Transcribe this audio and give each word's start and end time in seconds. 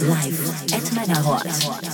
live 0.00 0.72
at 0.72 0.82
Megawatt. 0.92 1.93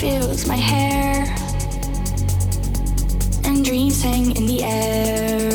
fills 0.00 0.46
my 0.46 0.56
hair 0.56 1.26
and 3.44 3.62
dreams 3.62 4.02
hang 4.02 4.34
in 4.34 4.46
the 4.46 4.62
air. 4.62 5.49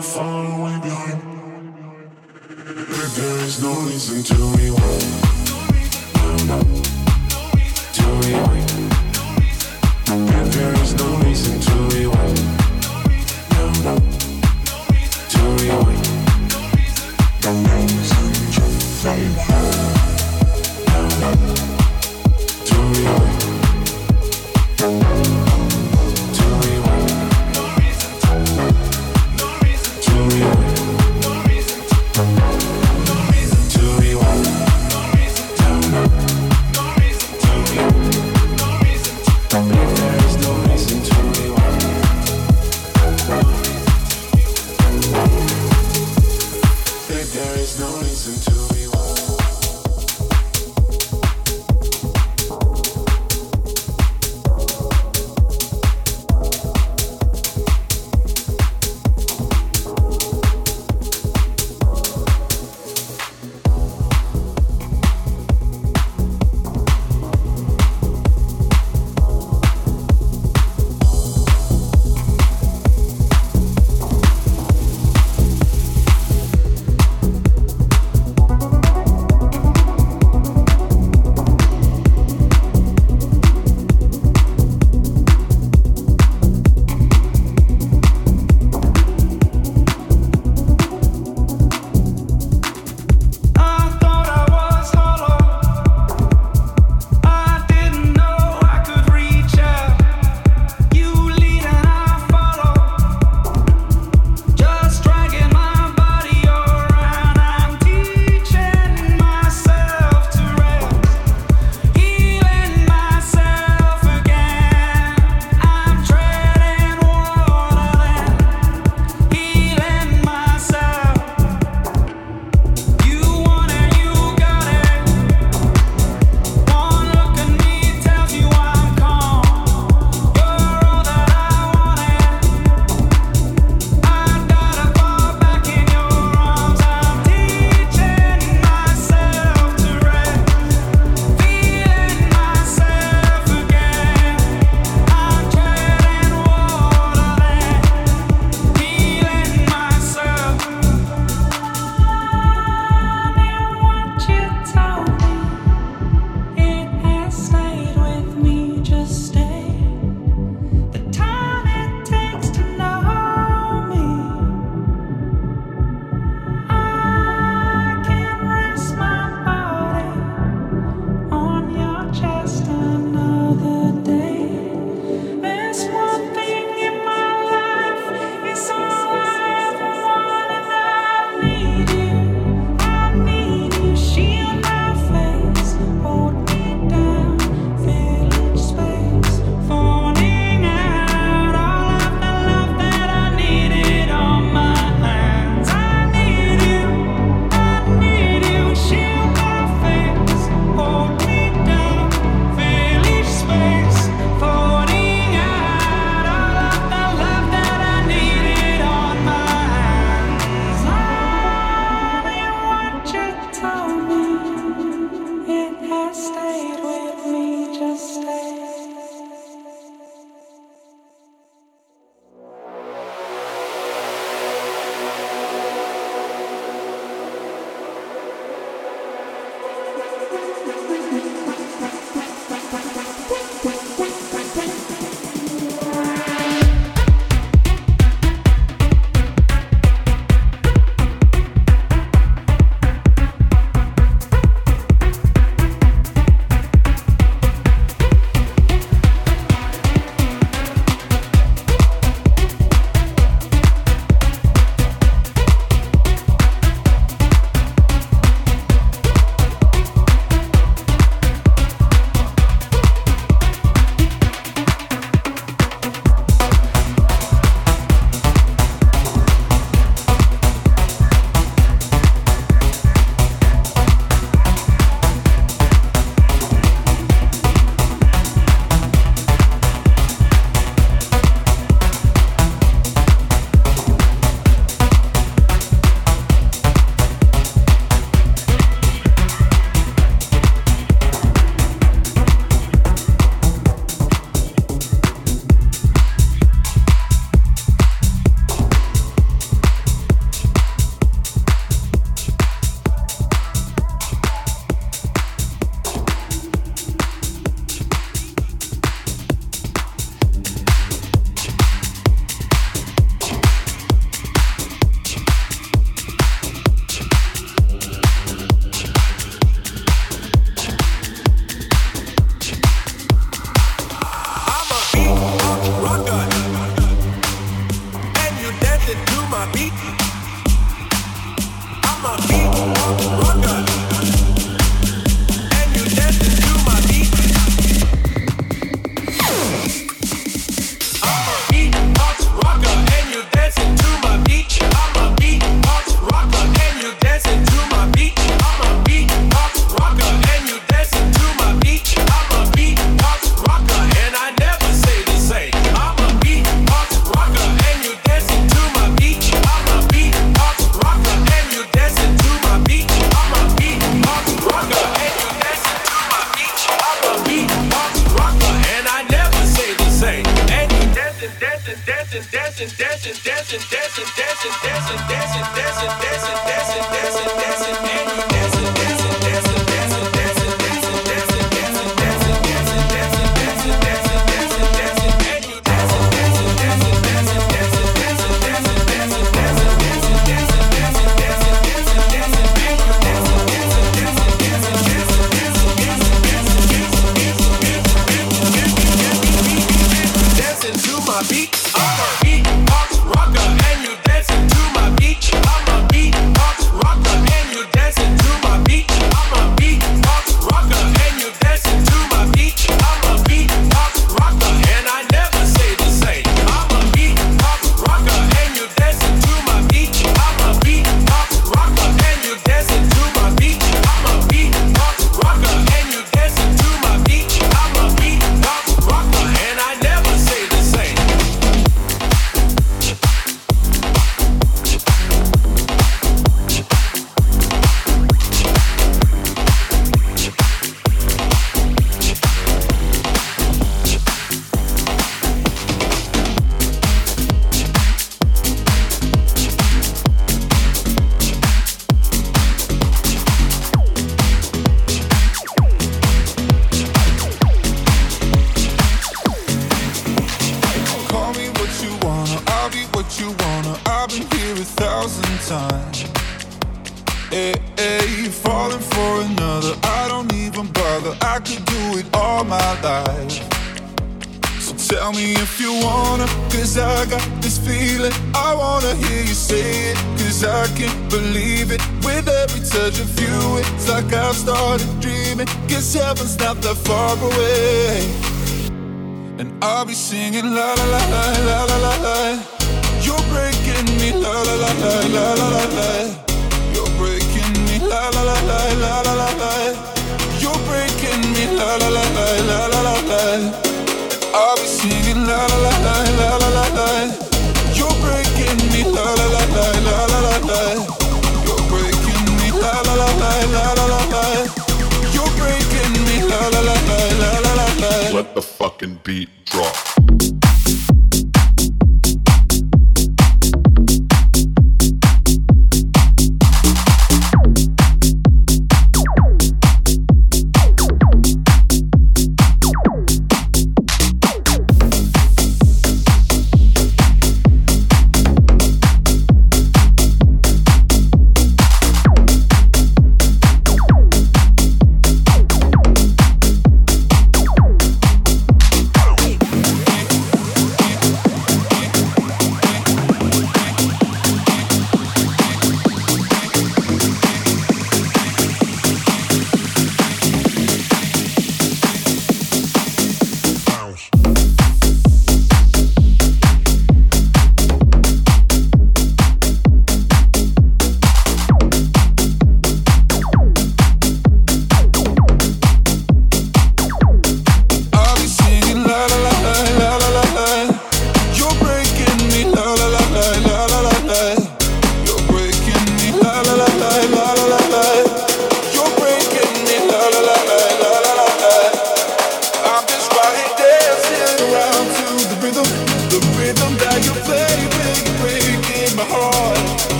There 0.00 0.37